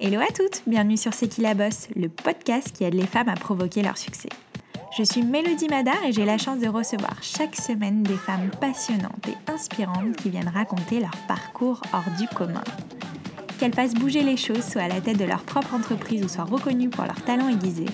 [0.00, 3.28] Hello à toutes, bienvenue sur C'est qui la bosse, le podcast qui aide les femmes
[3.28, 4.28] à provoquer leur succès.
[4.96, 9.26] Je suis Mélodie Madar et j'ai la chance de recevoir chaque semaine des femmes passionnantes
[9.26, 12.62] et inspirantes qui viennent raconter leur parcours hors du commun.
[13.58, 16.44] Qu'elles fassent bouger les choses, soit à la tête de leur propre entreprise ou soient
[16.44, 17.86] reconnues pour leur talent aiguisé,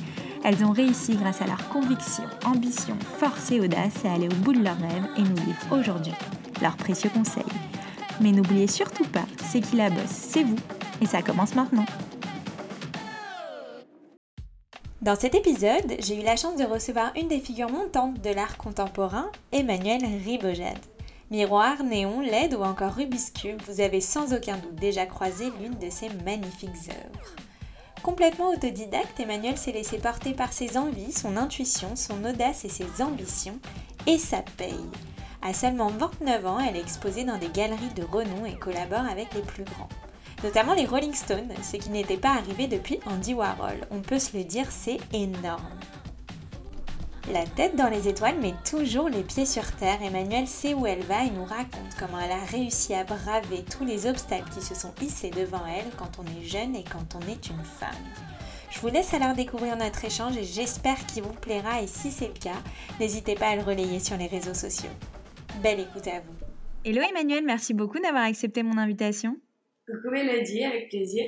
[0.45, 4.53] elles ont réussi grâce à leur conviction, ambition, force et audace à aller au bout
[4.53, 6.13] de leurs rêves et nous livrent aujourd'hui
[6.61, 7.45] leurs précieux conseils.
[8.21, 10.57] Mais n'oubliez surtout pas, c'est qui la bosse, c'est vous,
[11.01, 11.87] et ça commence maintenant.
[15.03, 18.57] Dans cet épisode, j'ai eu la chance de recevoir une des figures montantes de l'art
[18.57, 20.79] contemporain, Emmanuel Ribojade.
[21.31, 23.33] Miroir, néon, LED ou encore Rubik's
[23.67, 27.35] vous avez sans aucun doute déjà croisé l'une de ses magnifiques œuvres.
[28.03, 33.03] Complètement autodidacte, Emmanuel s'est laissé porter par ses envies, son intuition, son audace et ses
[33.03, 33.59] ambitions,
[34.07, 34.75] et ça paye.
[35.43, 39.35] À seulement 29 ans, elle est exposée dans des galeries de renom et collabore avec
[39.35, 39.89] les plus grands.
[40.43, 43.87] Notamment les Rolling Stones, ce qui n'était pas arrivé depuis Andy Warhol.
[43.91, 45.63] On peut se le dire, c'est énorme.
[47.33, 51.03] La tête dans les étoiles, mais toujours les pieds sur terre, Emmanuelle sait où elle
[51.05, 54.75] va et nous raconte comment elle a réussi à braver tous les obstacles qui se
[54.75, 57.89] sont hissés devant elle quand on est jeune et quand on est une femme.
[58.71, 62.29] Je vous laisse alors découvrir notre échange et j'espère qu'il vous plaira et si c'est
[62.29, 62.61] le cas,
[63.01, 64.91] n'hésitez pas à le relayer sur les réseaux sociaux.
[65.63, 66.35] Belle écoute à vous.
[66.85, 69.39] Hello Emmanuel, merci beaucoup d'avoir accepté mon invitation.
[69.87, 71.27] Coucou Mélodie, avec plaisir.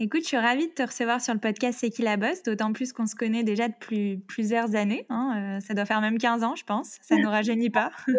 [0.00, 2.72] Écoute, je suis ravie de te recevoir sur le podcast C'est qui la bosse, d'autant
[2.72, 5.06] plus qu'on se connaît déjà depuis plusieurs années.
[5.08, 6.98] Hein, euh, ça doit faire même 15 ans, je pense.
[7.02, 7.92] Ça ne nous rajeunit pas.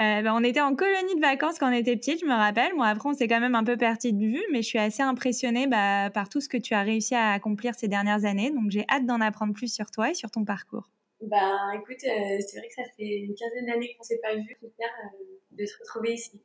[0.00, 2.74] Euh, ben, on était en colonie de vacances quand on était petite, je me rappelle.
[2.74, 5.04] Moi, après, on s'est quand même un peu perdu de vue, mais je suis assez
[5.04, 8.50] impressionnée bah, par tout ce que tu as réussi à accomplir ces dernières années.
[8.50, 10.90] Donc, j'ai hâte d'en apprendre plus sur toi et sur ton parcours.
[11.20, 14.34] Ben, écoute, euh, c'est vrai que ça fait une quinzaine d'années qu'on ne s'est pas
[14.34, 14.56] vu.
[14.60, 14.72] C'est
[15.52, 16.42] de se retrouver ici.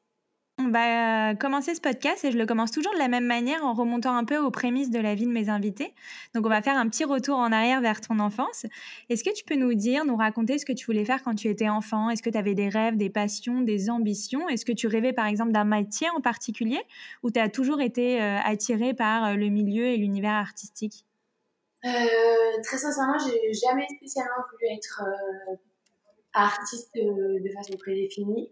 [0.62, 3.74] On va commencer ce podcast et je le commence toujours de la même manière en
[3.74, 5.94] remontant un peu aux prémices de la vie de mes invités.
[6.36, 8.66] Donc on va faire un petit retour en arrière vers ton enfance.
[9.08, 11.48] Est-ce que tu peux nous dire, nous raconter ce que tu voulais faire quand tu
[11.48, 12.10] étais enfant?
[12.10, 14.50] Est-ce que tu avais des rêves, des passions, des ambitions?
[14.50, 16.82] Est-ce que tu rêvais par exemple d'un métier en particulier
[17.24, 21.06] ou tu as toujours été euh, attirée par euh, le milieu et l'univers artistique?
[21.86, 21.90] Euh,
[22.64, 25.04] Très sincèrement, j'ai jamais spécialement voulu être
[26.34, 28.52] artiste de façon prédéfinie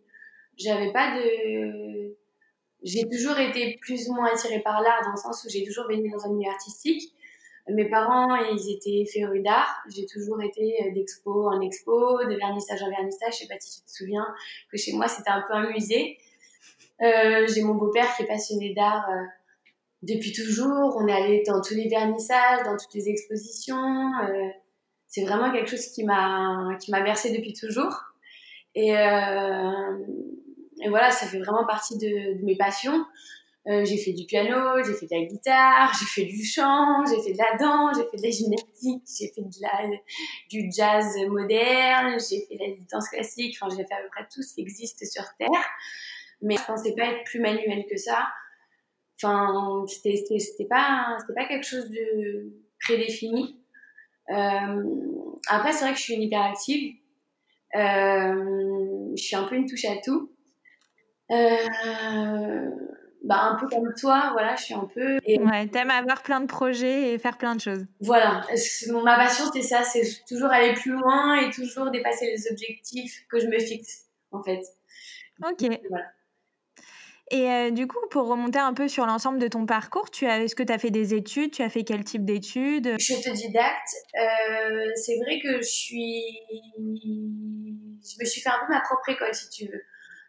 [0.57, 2.15] j'avais pas de
[2.83, 5.87] j'ai toujours été plus ou moins attirée par l'art dans le sens où j'ai toujours
[5.87, 7.13] baigné dans un milieu artistique.
[7.69, 9.83] Mes parents ils étaient férus d'art.
[9.89, 13.33] J'ai toujours été euh, d'expo en expo de vernissage en vernissage.
[13.33, 14.25] Je sais pas si tu te souviens
[14.71, 16.17] que chez moi c'était un peu un musée.
[17.01, 19.23] Euh, j'ai mon beau-père qui est passionné d'art euh,
[20.01, 20.95] depuis toujours.
[20.97, 24.11] On est allé dans tous les vernissages dans toutes les expositions.
[25.07, 28.01] C'est vraiment quelque chose qui m'a qui m'a bercé depuis toujours.
[28.75, 28.93] Et
[30.83, 33.05] et voilà, ça fait vraiment partie de, mes passions.
[33.67, 37.21] Euh, j'ai fait du piano, j'ai fait de la guitare, j'ai fait du chant, j'ai
[37.21, 39.97] fait de la danse, j'ai fait de la gymnastique, j'ai fait de la,
[40.49, 44.25] du jazz moderne, j'ai fait de la danse classique, enfin j'ai fait à peu près
[44.33, 45.65] tout ce qui existe sur Terre.
[46.41, 48.27] Mais je pensais pas être plus manuel que ça.
[49.21, 53.59] Enfin, c'était, pas, pas quelque chose de prédéfini.
[54.29, 54.83] Euh,
[55.47, 56.95] après, c'est vrai que je suis une hyperactive.
[57.75, 60.31] Euh, je suis un peu une touche à tout.
[61.31, 62.69] Euh,
[63.23, 65.19] bah, un peu comme toi, voilà, je suis un peu.
[65.25, 65.39] Et...
[65.39, 67.85] Ouais, t'aimes avoir plein de projets et faire plein de choses.
[67.99, 68.45] Voilà,
[69.03, 73.39] ma passion c'était ça, c'est toujours aller plus loin et toujours dépasser les objectifs que
[73.39, 74.61] je me fixe, en fait.
[75.43, 75.69] Ok.
[75.89, 76.05] Voilà.
[77.29, 80.43] Et euh, du coup, pour remonter un peu sur l'ensemble de ton parcours, tu as,
[80.43, 81.51] est-ce que tu as fait des études?
[81.51, 82.95] Tu as fait quel type d'études?
[82.97, 83.89] Je suis autodidacte.
[84.15, 86.23] Euh, c'est vrai que je suis,
[86.77, 89.83] je me suis fait un peu ma propre école, si tu veux.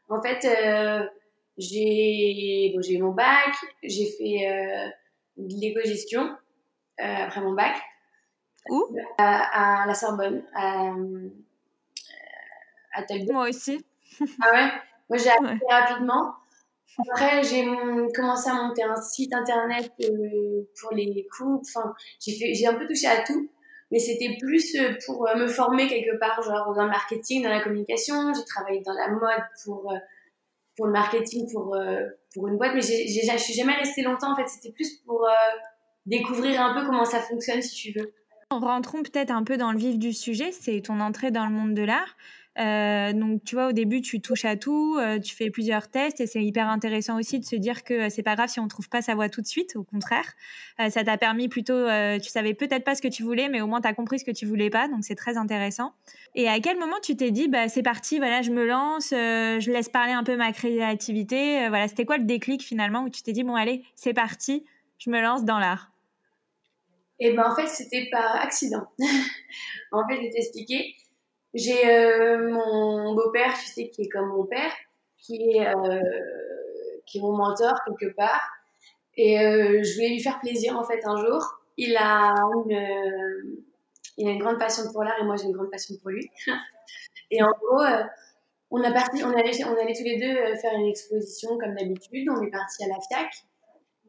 [0.09, 1.07] En fait, euh,
[1.57, 4.89] j'ai bon, j'ai mon bac, j'ai fait euh,
[5.37, 6.23] de l'éco-gestion
[7.01, 7.77] euh, après mon bac.
[8.71, 8.85] Où?
[9.19, 10.93] À, la Sorbonne, à,
[12.95, 13.85] à Moi aussi.
[14.43, 14.71] ah ouais?
[15.09, 16.35] Moi, j'ai appris rapidement.
[16.99, 17.65] Après, j'ai
[18.15, 19.91] commencé à monter un site internet
[20.81, 21.65] pour les coupes.
[21.75, 23.49] Enfin, j'ai un peu touché à tout
[23.91, 27.49] mais c'était plus euh, pour euh, me former quelque part, genre dans le marketing, dans
[27.49, 28.33] la communication.
[28.35, 29.97] J'ai travaillé dans la mode pour, euh,
[30.77, 31.77] pour le marketing, pour,
[32.35, 34.47] pour une boîte, mais je suis jamais restée longtemps en fait.
[34.47, 35.27] C'était plus pour
[36.07, 38.13] découvrir un peu comment ça fonctionne, si tu veux.
[38.51, 41.75] Rentrons peut-être un peu dans le vif du sujet, c'est ton entrée dans le monde
[41.75, 42.17] de l'art.
[42.59, 46.21] Euh, donc, tu vois, au début, tu touches à tout, euh, tu fais plusieurs tests
[46.21, 48.89] et c'est hyper intéressant aussi de se dire que c'est pas grave si on trouve
[48.89, 49.77] pas sa voie tout de suite.
[49.77, 50.33] Au contraire,
[50.81, 51.87] euh, ça t'a permis plutôt,
[52.21, 54.25] tu savais peut-être pas ce que tu voulais, mais au moins tu as compris ce
[54.25, 54.89] que tu voulais pas.
[54.89, 55.93] Donc, c'est très intéressant.
[56.35, 59.71] Et à quel moment tu t'es dit, bah, c'est parti, voilà, je me lance, je
[59.71, 61.69] laisse parler un peu ma créativité.
[61.69, 64.65] voilà, c'était quoi le déclic finalement où tu t'es dit, bon, allez, c'est parti,
[64.99, 65.93] je me lance dans l'art?
[67.21, 68.87] Et eh ben, en fait, c'était par accident.
[69.93, 70.95] en fait, je vais t'expliquer
[71.59, 74.73] j'ai euh, mon beau-père, tu sais, qui est comme mon père,
[75.17, 76.01] qui est, euh,
[77.07, 78.49] qui est mon mentor quelque part.
[79.17, 81.43] Et euh, je voulais lui faire plaisir en fait un jour.
[81.77, 82.35] Il a
[82.67, 83.63] une,
[84.17, 86.31] il a une grande passion pour l'art et moi j'ai une grande passion pour lui.
[87.31, 87.85] et en gros,
[88.71, 92.29] on a parti, on allait, on allait tous les deux faire une exposition comme d'habitude.
[92.31, 93.31] On est parti à la FIAC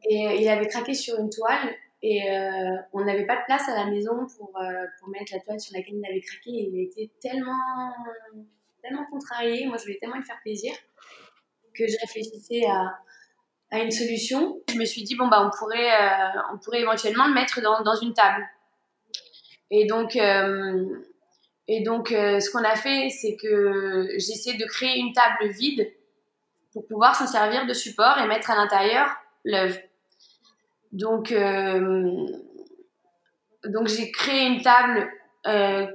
[0.04, 3.74] et il avait craqué sur une toile et euh, on n'avait pas de place à
[3.74, 6.50] la maison pour, euh, pour mettre la toile sur laquelle il avait craqué.
[6.50, 7.52] Il était tellement,
[8.82, 9.66] tellement contrarié.
[9.66, 10.72] Moi, je voulais tellement lui faire plaisir
[11.74, 12.98] que je réfléchissais à,
[13.70, 14.60] à une solution.
[14.70, 17.82] Je me suis dit, bon, bah, on pourrait, euh, on pourrait éventuellement le mettre dans,
[17.82, 18.48] dans une table.
[19.70, 25.12] Et donc, et donc ce qu'on a fait, c'est que j'ai essayé de créer une
[25.12, 25.88] table vide
[26.72, 29.08] pour pouvoir s'en servir de support et mettre à l'intérieur
[29.44, 29.78] l'œuvre.
[30.92, 32.26] Donc, euh,
[33.64, 35.08] donc j'ai créé une table
[35.46, 35.86] euh,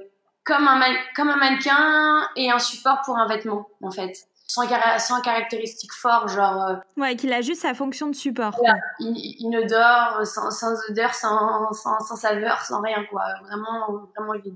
[0.44, 0.80] comme, un
[1.14, 4.14] comme un mannequin et un support pour un vêtement, en fait.
[4.48, 4.62] Sans,
[5.00, 6.62] sans caractéristiques fortes, genre.
[6.62, 8.54] Euh, ouais, qu'il a juste sa fonction de support.
[8.56, 13.24] Voilà, inodore, sans, sans odeur, sans, sans, sans, saveur, sans rien, quoi.
[13.42, 14.54] Vraiment, vraiment vide.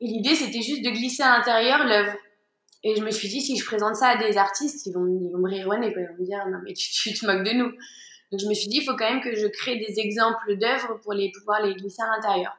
[0.00, 2.16] Et l'idée, c'était juste de glisser à l'intérieur l'œuvre.
[2.82, 5.30] Et je me suis dit, si je présente ça à des artistes, ils vont, ils
[5.30, 7.70] vont me rire, ils vont me dire, non, mais tu, tu te moques de nous.
[8.30, 11.00] Donc je me suis dit, il faut quand même que je crée des exemples d'œuvres
[11.02, 12.56] pour les pouvoir les glisser à l'intérieur.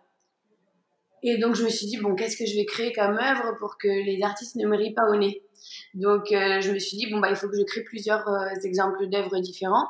[1.24, 3.78] Et donc je me suis dit, bon, qu'est-ce que je vais créer comme œuvre pour
[3.78, 5.44] que les artistes ne me rient pas au nez?
[5.94, 8.48] Donc euh, je me suis dit, bon, bah, il faut que je crée plusieurs euh,
[8.64, 9.88] exemples d'œuvres différents.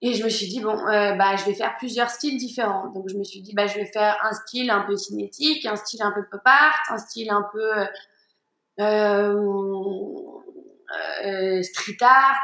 [0.00, 2.88] Et je me suis dit, bon, euh, bah, je vais faire plusieurs styles différents.
[2.92, 5.76] Donc je me suis dit, bah, je vais faire un style un peu cinétique, un
[5.76, 7.70] style un peu pop art, un style un peu
[11.62, 12.42] street art,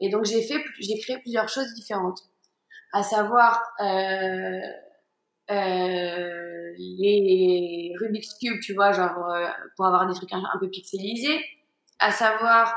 [0.00, 2.20] et donc j'ai fait, j'ai créé plusieurs choses différentes,
[2.92, 4.60] à savoir euh,
[5.50, 9.46] euh, les Rubik's cube, tu vois, genre euh,
[9.76, 11.40] pour avoir des trucs un, peu pixelisés,
[11.98, 12.76] à savoir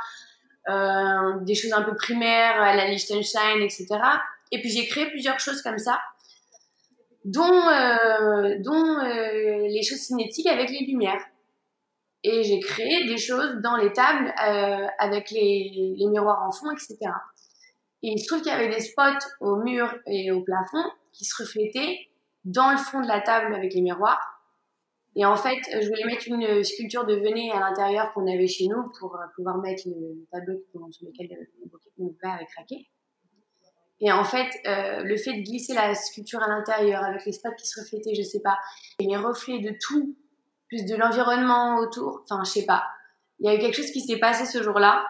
[0.70, 3.88] euh, des choses un peu primaires, la Liechtenstein, etc.
[4.52, 6.00] Et puis j'ai créé plusieurs choses comme ça,
[7.26, 11.24] dont euh, dont euh, les choses cinétiques avec les lumières
[12.24, 16.72] et j'ai créé des choses dans les tables euh, avec les, les, miroirs en fond,
[16.72, 16.98] etc.
[18.04, 20.84] Et il se trouve qu'il y avait des spots au mur et au plafond
[21.14, 21.98] qui se reflétaient
[22.46, 24.42] dans le fond de la table avec les miroirs.
[25.16, 28.68] Et en fait, je voulais mettre une sculpture de venet à l'intérieur qu'on avait chez
[28.68, 31.48] nous pour euh, pouvoir mettre le tableau sur lequel
[31.98, 32.88] mon père avait craqué.
[34.00, 37.54] Et en fait, euh, le fait de glisser la sculpture à l'intérieur avec les spots
[37.58, 38.58] qui se reflétaient, je sais pas,
[39.00, 40.16] et les reflets de tout
[40.72, 42.22] plus de l'environnement autour.
[42.24, 42.86] Enfin, je sais pas.
[43.40, 45.06] Il y a eu quelque chose qui s'est passé ce jour-là.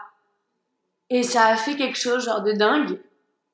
[1.11, 2.99] Et ça a fait quelque chose, genre de dingue.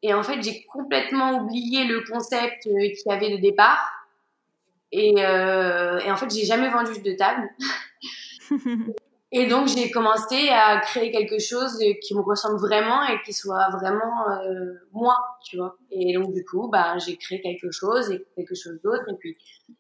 [0.03, 3.91] Et en fait, j'ai complètement oublié le concept euh, qu'il y avait de départ.
[4.93, 7.49] Et, euh, et en fait, j'ai jamais vendu de table.
[9.33, 13.69] Et donc j'ai commencé à créer quelque chose qui me ressemble vraiment et qui soit
[13.71, 15.75] vraiment euh, moi, tu vois.
[15.91, 19.37] Et donc du coup, bah j'ai créé quelque chose et quelque chose d'autre et puis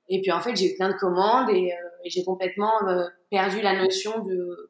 [0.09, 3.61] et puis en fait j'ai eu plein de commandes et, euh, j'ai complètement euh, perdu
[3.61, 4.69] la notion de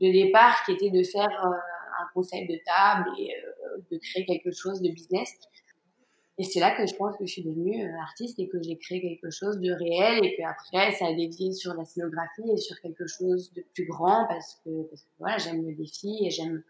[0.00, 3.30] de départ qui était de faire euh, un concept de table et
[3.90, 5.30] de créer quelque chose de business.
[6.38, 8.78] Et c'est là que je pense que je suis devenue euh, artiste et que j'ai
[8.78, 12.56] créé quelque chose de réel et que après ça a dévié sur la scénographie et
[12.56, 16.30] sur quelque chose de plus grand parce que, parce que voilà, j'aime le défi et
[16.30, 16.62] j'aime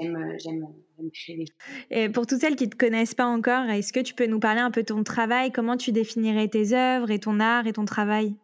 [0.00, 0.66] J'aime,
[1.12, 1.46] créer des
[1.90, 4.40] Et pour toutes celles qui ne te connaissent pas encore, est-ce que tu peux nous
[4.40, 5.52] parler un peu de ton travail?
[5.52, 8.34] Comment tu définirais tes œuvres et ton art et ton travail?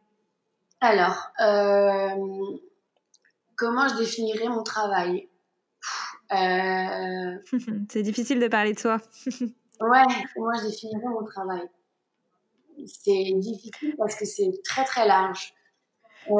[0.80, 2.58] Alors, euh,
[3.56, 5.28] comment je définirais mon travail?
[6.32, 7.38] Euh...
[7.88, 9.00] C'est difficile de parler de soi.
[9.82, 10.04] Ouais,
[10.36, 11.68] moi je définirais mon travail.
[12.86, 15.54] C'est difficile parce que c'est très très large.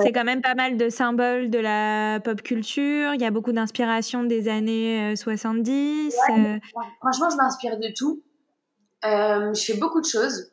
[0.00, 3.14] C'est quand même pas mal de symboles de la pop culture.
[3.14, 6.14] Il y a beaucoup d'inspiration des années 70.
[6.14, 6.58] Euh, euh.
[7.00, 8.22] Franchement, je m'inspire de tout.
[9.04, 10.52] Euh, je fais beaucoup de choses.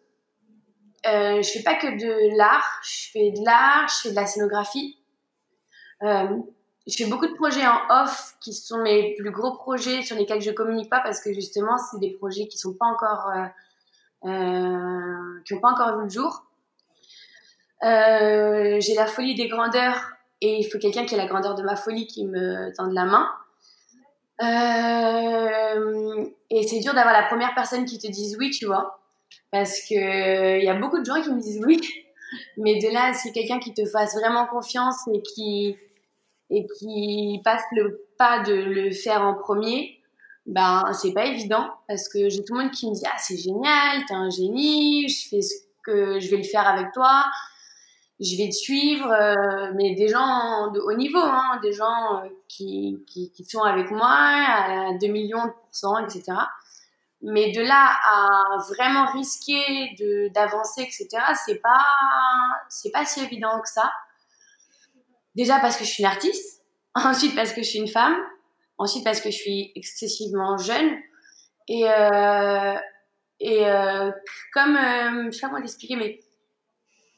[1.08, 2.82] Euh, je fais pas que de l'art.
[2.84, 4.98] Je fais de l'art, je fais de la scénographie.
[6.90, 10.42] Je fais beaucoup de projets en off qui sont mes plus gros projets sur lesquels
[10.42, 13.46] je communique pas parce que justement c'est des projets qui sont pas encore euh,
[14.30, 16.46] euh, qui ont pas encore vu le jour.
[17.84, 21.62] Euh, j'ai la folie des grandeurs et il faut quelqu'un qui a la grandeur de
[21.62, 23.30] ma folie qui me tende la main.
[26.50, 29.00] Et c'est dur d'avoir la première personne qui te dise oui, tu vois.
[29.52, 31.80] Parce que il y a beaucoup de gens qui me disent oui.
[32.58, 35.78] Mais de là, c'est quelqu'un qui te fasse vraiment confiance et qui,
[36.50, 40.02] et qui passe le pas de le faire en premier,
[40.46, 41.70] ben, c'est pas évident.
[41.88, 45.08] Parce que j'ai tout le monde qui me dit, ah, c'est génial, t'es un génie,
[45.08, 47.26] je fais ce que je vais le faire avec toi
[48.20, 52.28] je vais te suivre, euh, mais des gens de haut niveau, hein, des gens euh,
[52.48, 56.24] qui, qui, qui, sont avec moi à 2 millions de pourcents, etc.
[57.22, 61.08] Mais de là à vraiment risquer de d'avancer, etc.,
[61.46, 61.86] c'est pas
[62.70, 63.92] c'est pas si évident que ça.
[65.36, 66.64] Déjà parce que je suis une artiste,
[66.96, 68.16] ensuite parce que je suis une femme,
[68.78, 70.98] ensuite parce que je suis excessivement jeune.
[71.68, 72.76] Et euh,
[73.40, 74.12] et euh,
[74.54, 76.20] comme euh, je sais pas comment l'expliquer, mais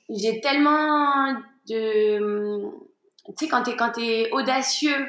[0.09, 1.33] j'ai tellement
[1.69, 2.69] de
[3.25, 5.07] tu sais quand t'es quand t'es audacieux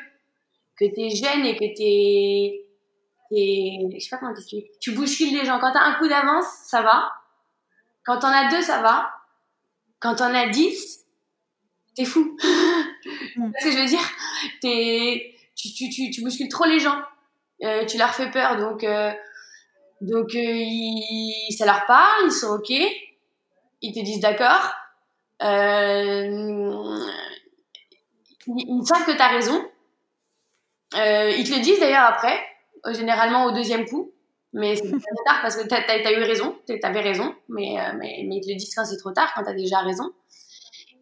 [0.78, 2.64] que t'es jeune et que t'es
[3.28, 5.58] t'es je sais pas comment t'expliquer tu bouscules les gens.
[5.58, 7.12] Quand t'as un coup d'avance ça va.
[8.04, 9.12] Quand t'en as deux ça va.
[9.98, 11.04] Quand t'en as dix
[11.96, 12.36] t'es fou.
[13.34, 14.10] ce que je veux dire?
[14.60, 17.00] T'es tu, tu, tu, tu, bouscules trop les gens
[17.62, 19.12] euh, tu leur fais peur donc euh,
[20.00, 24.74] donc euh, ils, ça leur parle ils sont ok ils te disent d'accord
[28.46, 29.68] ils savent que tu as raison.
[30.94, 32.38] Ils te le disent d'ailleurs après,
[32.90, 34.12] généralement au deuxième coup.
[34.52, 38.24] Mais c'est trop tard parce que tu as, eu raison, tu avais raison, mais, mais,
[38.26, 40.12] mais, ils te le disent quand c'est trop tard, quand tu as déjà raison.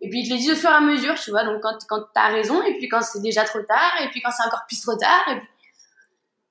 [0.03, 1.77] Et puis ils te le disent au fur et à mesure, tu vois, donc quand,
[1.89, 4.47] quand tu as raison, et puis quand c'est déjà trop tard, et puis quand c'est
[4.47, 5.25] encore plus trop tard.
[5.29, 5.49] Et puis...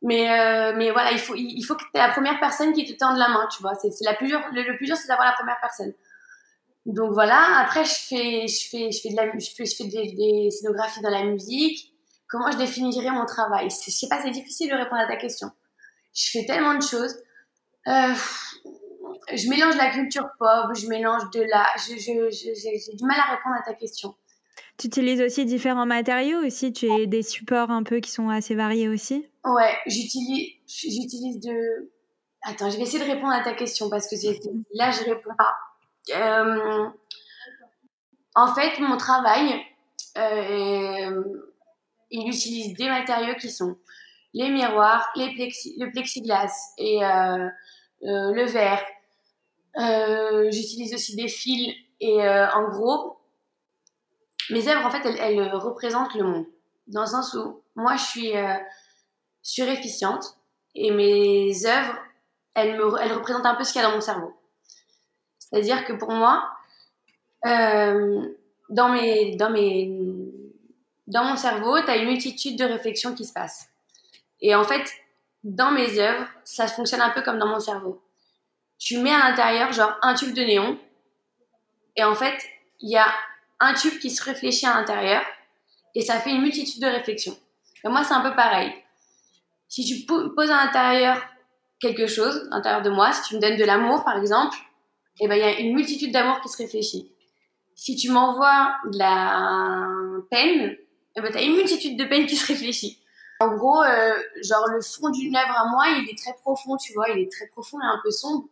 [0.01, 2.85] Mais, euh, mais voilà, il faut, il faut que tu aies la première personne qui
[2.85, 3.73] te tende la main, tu vois.
[3.75, 5.93] C'est la plus le, plus dur, c'est d'avoir la première personne.
[6.85, 11.23] Donc voilà, après je fais, je fais, je fais je fais, des, scénographies dans la
[11.23, 11.93] musique.
[12.29, 13.69] Comment je définirais mon travail?
[13.69, 15.51] Je sais pas, c'est difficile de répondre à ta question.
[16.13, 17.15] Je fais tellement de choses.
[17.87, 18.13] Euh,
[19.33, 23.63] je mélange la culture pop, je mélange de la, j'ai du mal à répondre à
[23.63, 24.15] ta question.
[24.77, 28.55] Tu utilises aussi différents matériaux aussi, tu as des supports un peu qui sont assez
[28.55, 29.27] variés aussi?
[29.43, 31.91] Ouais, j'utilise, j'utilise de.
[32.43, 34.15] Attends, je vais essayer de répondre à ta question parce que
[34.73, 35.55] là je réponds pas.
[36.15, 36.87] Euh,
[38.35, 39.61] en fait, mon travail,
[40.17, 41.23] euh,
[42.09, 43.75] il utilise des matériaux qui sont
[44.33, 47.49] les miroirs, les plexi le plexiglas et euh,
[48.01, 48.81] le verre.
[50.51, 53.17] J'utilise aussi des fils et en gros,
[54.49, 56.45] mes œuvres, en fait, elles, elles, représentent le monde.
[56.87, 58.33] Dans le sens où moi, je suis
[59.41, 60.35] surefficiente
[60.75, 61.95] et mes œuvres,
[62.53, 64.33] elles, me, elles représentent un peu ce qu'il y a dans mon cerveau.
[65.37, 66.49] C'est-à-dire que pour moi,
[67.45, 68.29] euh,
[68.69, 69.91] dans, mes, dans, mes,
[71.07, 73.69] dans mon cerveau, tu as une multitude de réflexions qui se passent.
[74.41, 74.91] Et en fait,
[75.43, 78.01] dans mes œuvres, ça fonctionne un peu comme dans mon cerveau.
[78.79, 80.79] Tu mets à l'intérieur, genre, un tube de néon,
[81.95, 82.37] et en fait,
[82.79, 83.07] il y a
[83.59, 85.21] un tube qui se réfléchit à l'intérieur,
[85.93, 87.37] et ça fait une multitude de réflexions.
[87.83, 88.73] Et moi, c'est un peu pareil.
[89.67, 91.21] Si tu poses à l'intérieur
[91.79, 94.57] quelque chose, à l'intérieur de moi, si tu me donnes de l'amour, par exemple,
[95.19, 97.11] eh ben, il y a une multitude d'amour qui se réfléchit.
[97.75, 99.87] Si tu m'envoies de la
[100.29, 100.75] peine,
[101.15, 102.99] eh ben, tu as une multitude de peine qui se réfléchit.
[103.41, 106.93] En gros, euh, genre le fond d'une œuvre à moi, il est très profond, tu
[106.93, 108.47] vois, il est très profond et un peu sombre.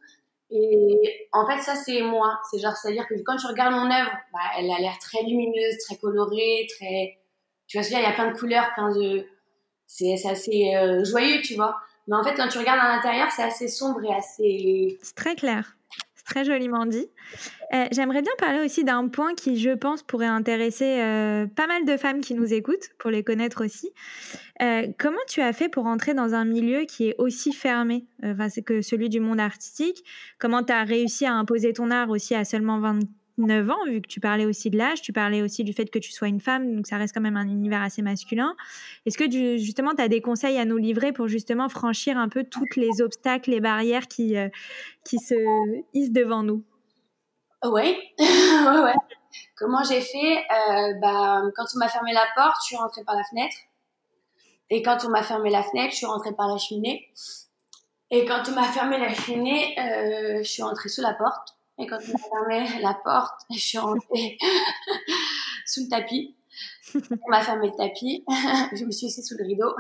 [0.49, 2.39] Et en fait, ça, c'est moi.
[2.49, 5.77] C'est genre, c'est-à-dire que quand tu regardes mon œuvre, bah, elle a l'air très lumineuse,
[5.85, 7.17] très colorée, très...
[7.67, 9.25] Tu vois, il y a plein de couleurs, plein de...
[9.85, 11.77] C'est assez euh, joyeux, tu vois.
[12.07, 14.97] Mais en fait, quand tu regardes à l'intérieur, c'est assez sombre et assez...
[15.01, 15.75] C'est très clair
[16.27, 17.07] très joliment dit.
[17.73, 21.85] Euh, j'aimerais bien parler aussi d'un point qui, je pense, pourrait intéresser euh, pas mal
[21.85, 23.91] de femmes qui nous écoutent, pour les connaître aussi.
[24.61, 28.05] Euh, comment tu as fait pour entrer dans un milieu qui est aussi fermé
[28.65, 30.03] que celui du monde artistique?
[30.39, 32.99] Comment tu as réussi à imposer ton art aussi à seulement 20,
[33.37, 35.99] 9 ans, vu que tu parlais aussi de l'âge, tu parlais aussi du fait que
[35.99, 38.55] tu sois une femme, donc ça reste quand même un univers assez masculin.
[39.05, 42.43] Est-ce que justement, tu as des conseils à nous livrer pour justement franchir un peu
[42.43, 44.49] toutes les obstacles, les barrières qui, euh,
[45.03, 45.35] qui se
[45.93, 46.63] hissent devant nous?
[47.63, 48.93] Oui, ouais, ouais.
[49.55, 50.37] Comment j'ai fait?
[50.37, 53.55] Euh, bah, Quand on m'a fermé la porte, je suis rentrée par la fenêtre.
[54.69, 57.07] Et quand on m'a fermé la fenêtre, je suis rentrée par la cheminée.
[58.09, 61.56] Et quand on m'a fermé la cheminée, euh, je suis rentrée sous la porte.
[61.79, 64.37] Et quand on fermé la porte, je suis rentrée
[65.65, 66.35] sous le tapis.
[66.95, 68.23] On m'a fermé le tapis,
[68.73, 69.75] je me suis assise sous le rideau,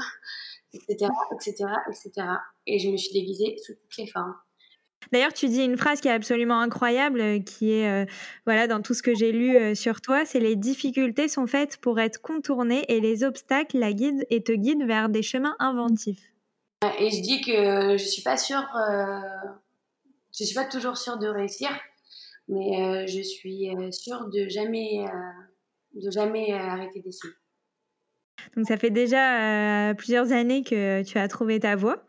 [0.73, 2.27] etc., etc., etc.
[2.67, 4.35] Et je me suis déguisée sous toutes les formes.
[5.11, 8.05] D'ailleurs, tu dis une phrase qui est absolument incroyable, euh, qui est, euh,
[8.45, 11.77] voilà, dans tout ce que j'ai lu euh, sur toi, c'est les difficultés sont faites
[11.77, 16.33] pour être contournées et les obstacles la guident et te guident vers des chemins inventifs.
[16.99, 18.67] Et je dis que je suis pas sûre,
[20.39, 21.69] je suis pas toujours sûre de réussir,
[22.47, 25.05] mais je suis sûre de jamais,
[25.93, 27.33] de jamais arrêter d'essayer.
[28.55, 32.05] Donc ça fait déjà plusieurs années que tu as trouvé ta voie.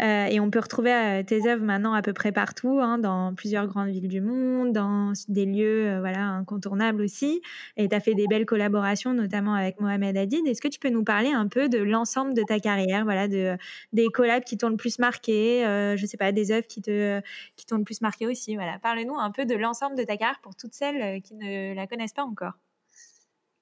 [0.00, 3.34] Euh, et on peut retrouver euh, tes œuvres maintenant à peu près partout, hein, dans
[3.34, 7.42] plusieurs grandes villes du monde, dans des lieux euh, voilà, incontournables aussi.
[7.76, 10.46] Et tu as fait des belles collaborations, notamment avec Mohamed Hadid.
[10.46, 13.56] Est-ce que tu peux nous parler un peu de l'ensemble de ta carrière, voilà, de,
[13.92, 15.62] des collabs qui t'ont le plus marqué,
[15.96, 17.20] je sais pas, des œuvres qui, te,
[17.56, 18.78] qui t'ont le plus marqué aussi voilà.
[18.78, 22.12] Parle-nous un peu de l'ensemble de ta carrière pour toutes celles qui ne la connaissent
[22.14, 22.54] pas encore.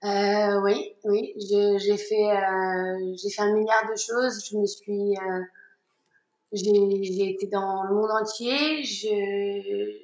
[0.03, 4.45] oui, oui, j'ai fait, fait un milliard de choses.
[4.49, 5.17] Je me suis
[6.53, 8.83] j'ai été dans le monde entier.
[8.85, 9.97] Je,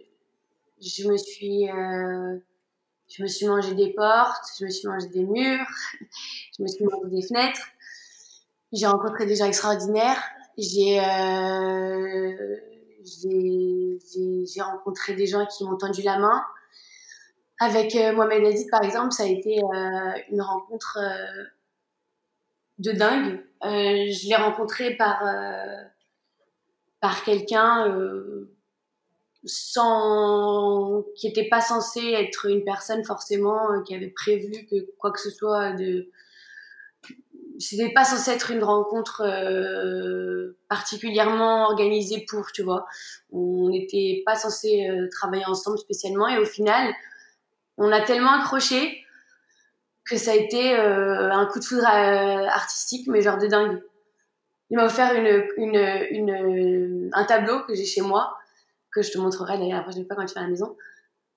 [0.81, 2.39] je me suis, euh,
[3.09, 5.67] je me suis mangé des portes, je me suis mangé des murs,
[6.59, 7.67] je me suis mangé des fenêtres.
[8.73, 10.23] J'ai rencontré des gens extraordinaires.
[10.59, 12.57] J'ai, euh,
[13.05, 16.43] j'ai rencontré des gens qui m'ont tendu la main.
[17.59, 21.45] Avec euh, Mohamed Aziz, par exemple, ça a été euh, une rencontre euh,
[22.79, 23.43] de dingue.
[23.63, 25.23] Je l'ai rencontré par
[27.01, 28.51] par quelqu'un euh,
[29.45, 35.13] sans qui n'était pas censé être une personne forcément euh, qui avait prévu que quoi
[35.13, 36.09] que ce soit de
[37.59, 42.87] c'était pas censé être une rencontre euh, particulièrement organisée pour tu vois.
[43.33, 46.93] On n'était pas censé travailler ensemble spécialement et au final
[47.79, 49.03] on a tellement accroché
[50.05, 53.81] que ça a été un coup de foudre artistique mais genre de dingue
[54.71, 58.37] il m'a offert une, une, une, un tableau que j'ai chez moi,
[58.93, 60.77] que je te montrerai d'ailleurs la prochaine fois quand tu vas à la maison.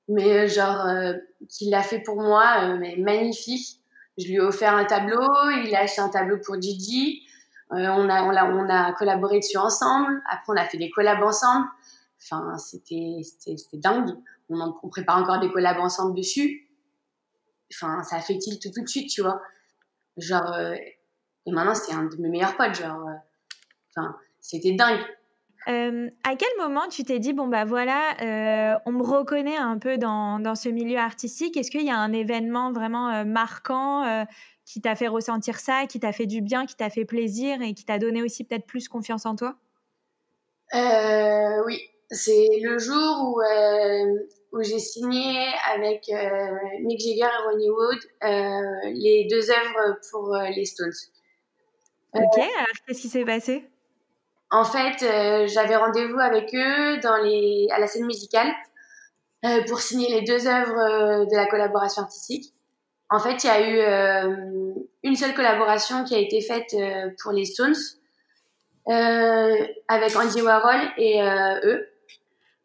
[0.07, 1.13] Mais euh, genre, euh,
[1.49, 3.79] qu'il a fait pour moi, euh, mais magnifique.
[4.17, 5.21] Je lui ai offert un tableau,
[5.63, 7.21] il a acheté un tableau pour Gigi.
[7.71, 10.21] On, a, on, a, on a collaboré dessus ensemble.
[10.27, 11.67] Après, on a fait des collabs ensemble.
[12.21, 13.21] Enfin, c'était
[13.73, 14.09] dingue.
[14.49, 16.67] On, on prépare encore des collabs ensemble dessus.
[17.71, 19.39] Enfin, ça a fait tilt tout, tout de suite, tu vois.
[20.17, 20.51] Genre,
[21.45, 23.07] et maintenant, c'est un de mes meilleurs potes, genre.
[23.97, 24.99] Euh, enfin, c'était dingue.
[25.67, 29.77] Euh, à quel moment tu t'es dit, bon, bah voilà, euh, on me reconnaît un
[29.77, 31.57] peu dans, dans ce milieu artistique?
[31.57, 34.25] Est-ce qu'il y a un événement vraiment marquant
[34.65, 37.73] qui t'a fait ressentir ça, qui t'a fait du bien, qui t'a fait plaisir et
[37.73, 39.55] qui t'a donné aussi peut-être plus confiance en toi?
[40.73, 43.41] Oui, c'est le jour où,
[44.53, 46.09] où j'ai signé avec
[46.79, 47.99] Mick Jagger et Ronnie Wood
[48.95, 50.93] les deux œuvres pour les Stones.
[52.13, 53.65] Ok, alors qu'est-ce qui s'est passé?
[54.51, 58.51] En fait, euh, j'avais rendez-vous avec eux dans les, à la scène musicale
[59.45, 62.53] euh, pour signer les deux œuvres euh, de la collaboration artistique.
[63.11, 66.75] En fait, il y a eu une seule collaboration qui a été faite
[67.23, 67.73] pour les Stones
[68.85, 71.19] avec Andy Warhol et
[71.63, 71.87] eux.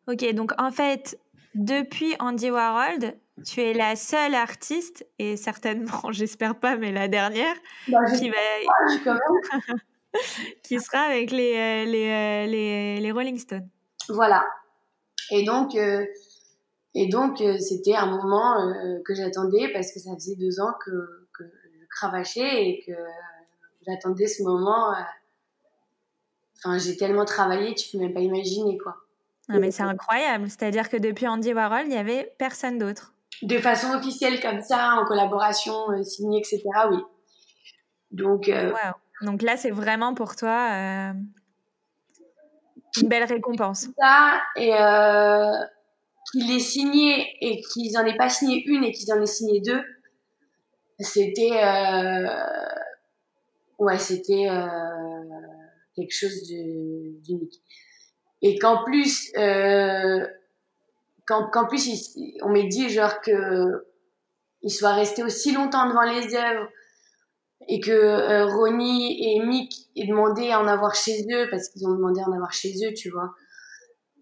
[0.06, 1.18] Ok, donc en fait,
[1.54, 3.14] depuis Andy Warhol,
[3.46, 7.54] tu es la seule artiste, et certainement, j'espère pas, mais la dernière,
[7.88, 8.36] bah, qui, va...
[10.62, 13.68] qui sera avec les, euh, les, euh, les, les, Rolling Stones.
[14.08, 14.44] Voilà.
[15.30, 16.04] Et donc, euh,
[16.94, 18.72] et donc c'était un moment
[19.04, 22.92] que j'attendais parce que ça faisait deux ans que, que je cravachais et que
[23.86, 24.94] j'attendais ce moment.
[26.58, 28.94] Enfin, j'ai tellement travaillé, tu peux même pas imaginer, quoi.
[29.48, 30.48] Ah, mais c'est incroyable.
[30.48, 34.94] C'est-à-dire que depuis Andy Warhol, il n'y avait personne d'autre de façon officielle comme ça,
[34.94, 36.62] en collaboration signée, etc.
[36.90, 36.98] Oui.
[38.12, 38.48] Donc,
[39.22, 41.12] Donc là, c'est vraiment pour toi euh,
[43.00, 43.88] une belle récompense.
[43.98, 44.70] Ça, et
[46.32, 49.60] qu'il ait signé et qu'ils n'en aient pas signé une et qu'ils en aient signé
[49.60, 49.82] deux,
[50.98, 51.62] c'était.
[53.78, 54.48] ouais, c'était
[55.94, 57.60] quelque chose d'unique.
[58.42, 59.32] Et qu'en plus,
[61.26, 63.86] qu'en plus on m'a dit genre que
[64.62, 66.68] il soit resté aussi longtemps devant les œuvres
[67.68, 71.86] et que euh, Ronnie et Mick aient demandé à en avoir chez eux parce qu'ils
[71.86, 73.34] ont demandé à en avoir chez eux tu vois.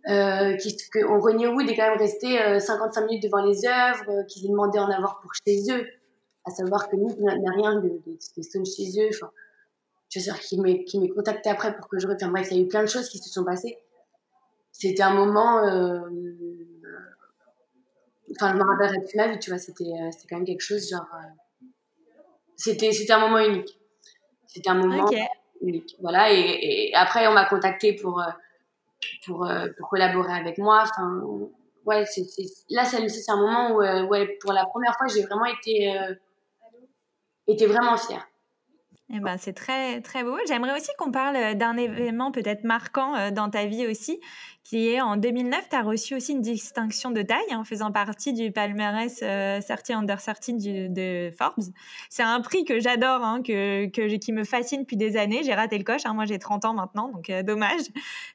[0.09, 0.57] Euh,
[0.93, 4.45] que Ronnie Wood est quand même resté 55 euh, minutes devant les œuvres euh, qu'ils
[4.45, 5.87] aient demandé à en avoir pour chez eux.
[6.45, 9.31] À savoir que Mick n'a rien de, de, Stones chez eux enfin
[10.09, 12.65] je veux dire qu'il m'ait contacté après pour que je revienne bref il y a
[12.65, 13.79] eu plein de choses qui se sont passées.
[14.73, 15.61] C'était un moment
[18.33, 19.93] enfin, je me rappellerai toute ma vie, tu vois, c'était,
[20.29, 21.07] quand même quelque chose, genre,
[22.63, 23.79] c'était, c'était un moment unique.
[24.47, 25.11] C'était un moment
[25.61, 25.97] unique.
[26.01, 28.31] Voilà, et, et, après, on m'a contacté pour, euh,
[29.27, 29.49] pour,
[29.79, 30.83] pour collaborer avec moi.
[30.83, 31.23] Enfin,
[31.87, 32.23] ouais, c'est,
[32.71, 35.93] là, c'est, un moment où, ouais, pour la première fois, j'ai vraiment été,
[37.47, 38.27] été vraiment fière.
[39.15, 40.39] Eh ben, c'est très, très beau.
[40.49, 44.19] J'aimerais aussi qu'on parle euh, d'un événement peut-être marquant euh, dans ta vie aussi,
[44.65, 48.33] qui est en 2009, tu as reçu aussi une distinction de taille en faisant partie
[48.33, 51.65] du palmarès euh, 30 Under 30 de Forbes.
[52.09, 55.43] C'est un prix que j'adore, hein, que, que, qui me fascine depuis des années.
[55.43, 56.15] J'ai raté le coche, hein.
[56.15, 57.83] moi j'ai 30 ans maintenant, donc euh, dommage.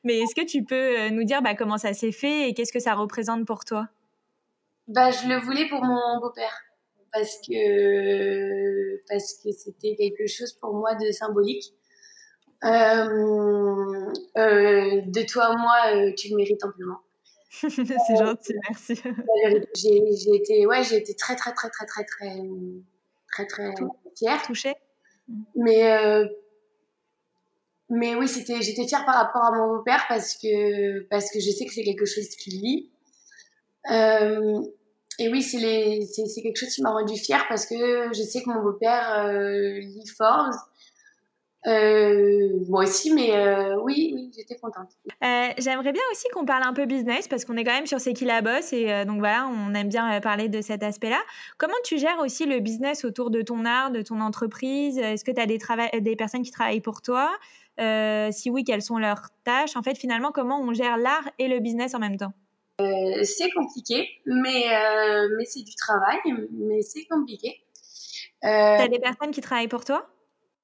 [0.04, 2.80] Mais est-ce que tu peux nous dire bah, comment ça s'est fait et qu'est-ce que
[2.80, 3.88] ça représente pour toi?
[4.88, 6.67] Bah, Je le voulais pour mon beau-père
[7.18, 11.74] parce que parce que c'était quelque chose pour moi de symbolique.
[12.64, 17.00] Euh, euh, de toi à moi, euh, tu le mérites amplement.
[17.52, 19.02] c'est gentil, merci.
[19.76, 22.42] J'ai été, ouais, j'ai été très, très, très, très, très, très,
[23.30, 23.74] très, très
[24.18, 24.42] fière.
[24.44, 24.74] Touchée.
[25.56, 26.24] Mais,
[27.90, 31.52] mais oui, c'était, j'étais fière par rapport à mon beau-père parce que, parce que je
[31.52, 32.92] sais que c'est quelque chose qu'il lit.
[35.20, 38.62] Et oui, c'est quelque chose qui m'a rendu fière parce que je sais que mon
[38.62, 40.54] beau-père euh, lit Forbes.
[41.66, 44.90] Euh, moi aussi, mais euh, oui, j'étais contente.
[45.24, 48.00] Euh, j'aimerais bien aussi qu'on parle un peu business parce qu'on est quand même sur
[48.00, 51.20] C'est qui la bosse et euh, donc voilà, on aime bien parler de cet aspect-là.
[51.58, 54.98] Comment tu gères aussi le business autour de ton art, de ton entreprise?
[54.98, 57.32] Est-ce que tu as des personnes qui travaillent pour toi?
[58.32, 59.76] Si oui, quelles sont leurs tâches?
[59.76, 62.34] En fait, finalement, comment on gère l'art et le business en même temps?
[62.80, 66.20] Euh, c'est compliqué, mais, euh, mais c'est du travail,
[66.52, 67.60] mais c'est compliqué.
[68.44, 70.08] Euh, T'as des personnes qui travaillent pour toi?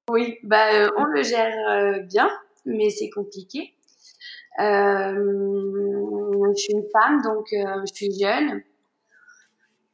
[0.08, 2.30] Oui, bah, on le gère bien,
[2.66, 3.74] mais c'est compliqué.
[4.58, 8.62] je suis une femme, donc je suis jeune.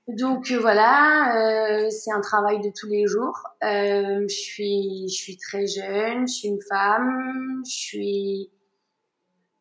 [0.08, 3.38] Donc voilà, c'est un travail de tous les jours.
[3.62, 8.50] je suis, je suis très jeune, je suis une femme, je suis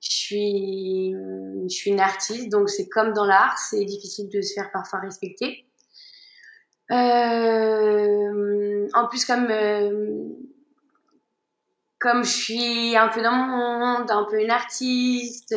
[0.10, 4.54] je suis, je suis une artiste, donc c'est comme dans l'art, c'est difficile de se
[4.54, 5.66] faire parfois respecter.
[6.92, 10.24] Euh, en plus, comme euh,
[12.00, 15.56] comme je suis un peu dans mon monde, un peu une artiste,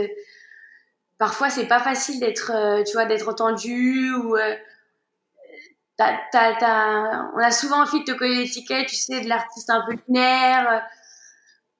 [1.17, 4.55] parfois c'est pas facile d'être, euh, tu vois, d'être entendu ou euh,
[5.97, 9.97] t'as, on a souvent envie de te coller l'étiquette, tu sais, de l'artiste un peu
[10.07, 10.85] lunaire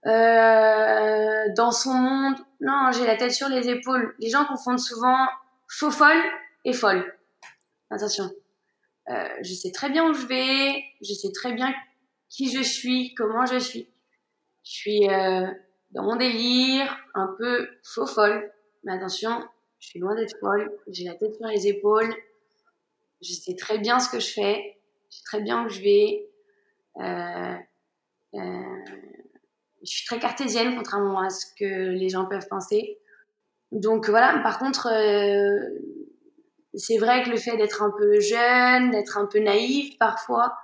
[0.07, 2.37] euh, dans son monde.
[2.61, 4.15] Non, j'ai la tête sur les épaules.
[4.19, 5.29] Les gens confondent souvent
[5.69, 6.23] faux folle
[6.65, 7.17] et folle.
[7.91, 8.31] Attention.
[9.09, 11.75] Euh, je sais très bien où je vais, je sais très bien
[12.29, 13.89] qui je suis, comment je suis.
[14.65, 15.47] Je suis euh,
[15.91, 18.51] dans mon délire, un peu faux folle.
[18.85, 19.45] Mais attention,
[19.79, 20.73] je suis loin d'être folle.
[20.89, 22.15] J'ai la tête sur les épaules.
[23.21, 24.79] Je sais très bien ce que je fais.
[25.11, 26.29] Je sais très bien où je vais.
[26.97, 27.57] Euh,
[28.35, 28.75] euh,
[29.85, 32.99] je suis très cartésienne, contrairement à ce que les gens peuvent penser.
[33.73, 35.59] Donc voilà, par contre, euh,
[36.75, 40.57] c'est vrai que le fait d'être un peu jeune, d'être un peu naïf parfois,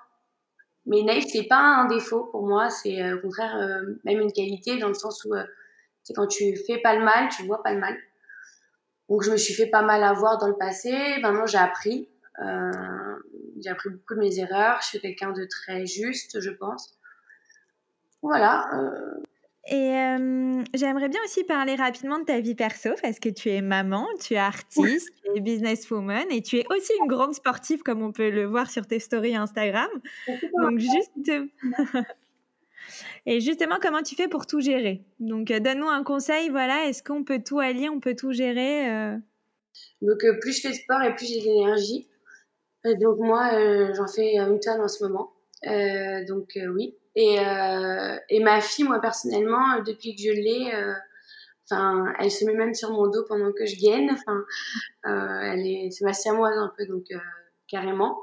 [0.87, 4.33] mais naïf, c'est pas un défaut pour moi, c'est euh, au contraire euh, même une
[4.33, 5.35] qualité dans le sens où
[6.03, 7.97] c'est quand tu fais pas le mal, tu vois pas le mal.
[9.09, 12.09] Donc je me suis fait pas mal avoir dans le passé, maintenant j'ai appris.
[13.59, 16.98] j'ai appris beaucoup de mes erreurs, je suis quelqu'un de très juste, je pense.
[18.23, 18.67] Voilà.
[18.75, 19.23] Euh.
[19.71, 23.61] Et euh, j'aimerais bien aussi parler rapidement de ta vie perso parce que tu es
[23.61, 28.03] maman, tu es artiste, tu es businesswoman et tu es aussi une grande sportive comme
[28.03, 29.91] on peut le voir sur tes stories Instagram.
[30.27, 31.31] Donc juste
[33.27, 35.05] et justement comment tu fais pour tout gérer?
[35.21, 39.17] Donc euh, donne-nous un conseil, voilà, est-ce qu'on peut tout allier, on peut tout gérer
[40.01, 42.09] Donc plus je fais de sport et plus j'ai de l'énergie.
[42.85, 43.51] donc moi
[43.93, 45.31] j'en fais une tonne en ce moment.
[46.27, 50.95] donc oui, et, euh, et ma fille, moi personnellement, depuis que je l'ai, euh,
[51.65, 54.09] enfin, elle se met même sur mon dos pendant que je gaine.
[54.13, 54.45] Enfin,
[55.07, 57.07] euh, elle est, c'est ma siamoise un peu, donc
[57.67, 58.23] carrément.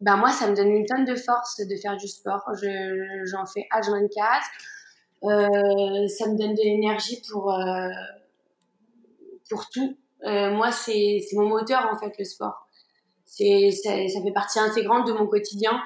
[0.00, 2.42] Ben moi, ça me donne une tonne de force de faire du sport.
[2.60, 4.18] Je, j'en fais H24.
[5.22, 7.88] Euh, ça me donne de l'énergie pour euh,
[9.48, 9.96] pour tout.
[10.26, 12.66] Euh, moi, c'est c'est mon moteur en fait le sport.
[13.26, 15.80] C'est ça fait partie intégrante de mon quotidien.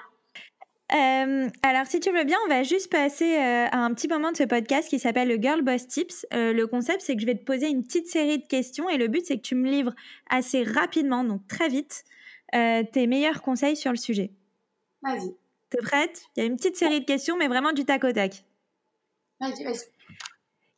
[0.93, 4.31] Euh, alors, si tu veux bien, on va juste passer euh, à un petit moment
[4.31, 6.27] de ce podcast qui s'appelle le Girl Boss Tips.
[6.33, 8.97] Euh, le concept, c'est que je vais te poser une petite série de questions et
[8.97, 9.95] le but, c'est que tu me livres
[10.31, 12.05] assez rapidement, donc très vite,
[12.53, 14.31] tes meilleurs conseils sur le sujet.
[15.03, 15.35] Vas-y.
[15.71, 16.23] T'es prête?
[16.37, 18.45] Il y a une petite série de questions, mais vraiment du tac au tac.
[19.41, 19.81] Vas-y, vas-y.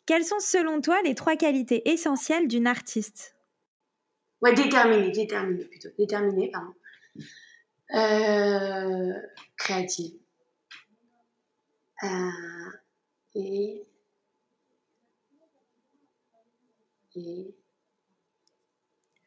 [0.06, 3.36] Quelles sont, selon toi, les trois qualités essentielles d'une artiste?
[4.40, 5.90] Ouais, déterminée, déterminée plutôt.
[5.98, 6.72] Déterminée, pardon.
[7.94, 9.12] Euh,
[9.56, 10.18] créative.
[12.04, 12.08] Euh,
[13.34, 13.82] et
[17.16, 17.54] Et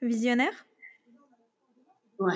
[0.02, 0.66] Visionnaire?
[2.20, 2.34] Ouais,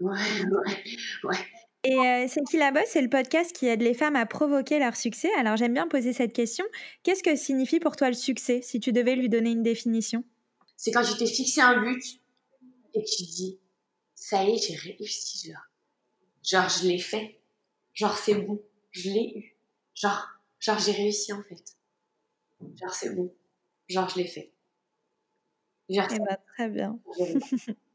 [0.00, 0.84] ouais, ouais,
[1.24, 1.36] ouais.
[1.84, 4.78] Et euh, C'est qui la bosse C'est le podcast qui aide les femmes à provoquer
[4.78, 5.30] leur succès.
[5.38, 6.64] Alors j'aime bien poser cette question.
[7.02, 10.24] Qu'est-ce que signifie pour toi le succès si tu devais lui donner une définition?
[10.76, 12.02] C'est quand tu t'es fixé un but
[12.94, 13.59] et que tu te dis,
[14.20, 15.62] ça y est, j'ai réussi, genre.
[16.42, 17.40] Genre, je l'ai fait.
[17.94, 18.62] Genre, c'est bon.
[18.90, 19.56] Je l'ai eu.
[19.94, 20.28] Genre,
[20.58, 21.76] genre j'ai réussi en fait.
[22.76, 23.34] Genre, c'est bon.
[23.88, 24.52] Genre, je l'ai fait.
[25.88, 27.00] Genre, eh ben, très bien.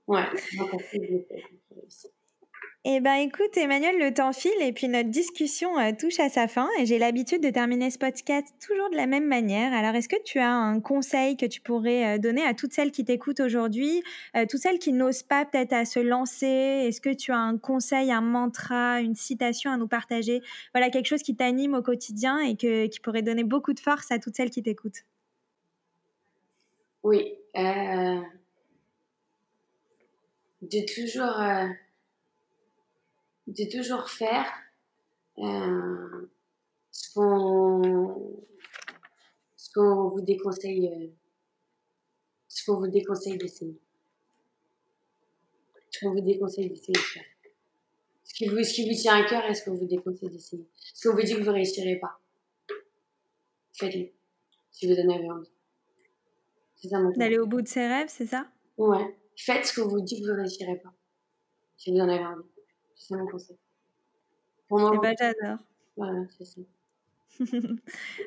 [0.07, 0.29] ouais,
[2.87, 6.47] eh bien, écoute, Emmanuel, le temps file et puis notre discussion euh, touche à sa
[6.47, 6.69] fin.
[6.79, 9.73] Et j'ai l'habitude de terminer ce podcast toujours de la même manière.
[9.73, 12.91] Alors, est-ce que tu as un conseil que tu pourrais euh, donner à toutes celles
[12.91, 14.03] qui t'écoutent aujourd'hui,
[14.37, 16.45] euh, toutes celles qui n'osent pas peut-être à se lancer?
[16.45, 20.43] Est-ce que tu as un conseil, un mantra, une citation à nous partager?
[20.75, 24.11] Voilà, quelque chose qui t'anime au quotidien et que, qui pourrait donner beaucoup de force
[24.11, 25.05] à toutes celles qui t'écoutent.
[27.01, 27.33] Oui.
[30.61, 31.41] De toujours
[33.47, 34.45] de toujours faire
[35.37, 36.29] euh,
[36.91, 38.43] ce qu'on
[39.55, 41.07] ce qu'on vous déconseille euh,
[42.47, 43.79] ce qu'on vous déconseille d'essayer.
[45.91, 47.23] Ce qu'on vous déconseille d'essayer de faire.
[48.23, 50.67] Ce qui vous ce qui vous tient à cœur est ce qu'on vous déconseille d'essayer.
[50.93, 52.19] Ce qu'on vous dit que vous réussirez pas.
[53.73, 54.09] Faites-le.
[54.71, 55.51] Si vous en avez envie.
[56.75, 58.47] C'est ça mon d'aller au bout de ses rêves c'est ça?
[58.77, 59.15] Ouais.
[59.37, 60.93] Faites ce qu'on vous dit que vous réussirez pas.
[61.77, 62.54] Si vous en avez envie
[62.95, 63.57] c'est mon conseil.
[64.67, 65.59] Pour moi, j'adore.
[65.95, 66.61] Voilà, c'est ça.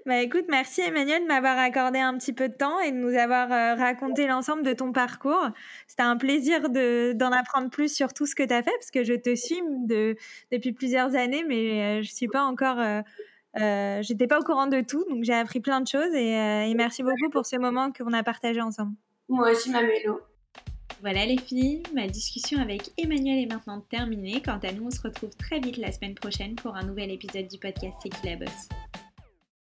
[0.07, 3.17] bah écoute, merci Emmanuel de m'avoir accordé un petit peu de temps et de nous
[3.17, 5.49] avoir euh, raconté l'ensemble de ton parcours.
[5.87, 9.05] C'était un plaisir d'en apprendre plus sur tout ce que tu as fait parce que
[9.05, 10.17] je te suis de,
[10.53, 14.81] depuis plusieurs années, mais euh, je suis pas encore, euh, j'étais pas au courant de
[14.83, 16.33] tout, donc j'ai appris plein de choses et,
[16.69, 18.93] et merci beaucoup pour ce moment qu'on a partagé ensemble.
[19.29, 20.21] Moi aussi, ma mélo.
[21.01, 24.43] Voilà les filles, ma discussion avec Emmanuel est maintenant terminée.
[24.45, 27.47] Quant à nous, on se retrouve très vite la semaine prochaine pour un nouvel épisode
[27.47, 28.69] du podcast C'est qui la bosse.